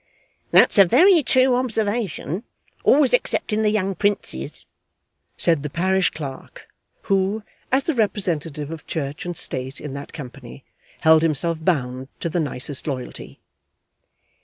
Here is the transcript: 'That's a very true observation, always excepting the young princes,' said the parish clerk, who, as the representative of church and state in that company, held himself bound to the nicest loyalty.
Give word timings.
'That's 0.49 0.79
a 0.79 0.83
very 0.85 1.21
true 1.21 1.53
observation, 1.55 2.43
always 2.83 3.13
excepting 3.13 3.61
the 3.61 3.69
young 3.69 3.93
princes,' 3.93 4.65
said 5.37 5.61
the 5.61 5.69
parish 5.69 6.09
clerk, 6.09 6.67
who, 7.03 7.43
as 7.71 7.83
the 7.83 7.93
representative 7.93 8.71
of 8.71 8.87
church 8.87 9.27
and 9.27 9.37
state 9.37 9.79
in 9.79 9.93
that 9.93 10.11
company, 10.11 10.63
held 11.01 11.21
himself 11.21 11.63
bound 11.63 12.07
to 12.19 12.29
the 12.29 12.39
nicest 12.39 12.87
loyalty. 12.87 13.39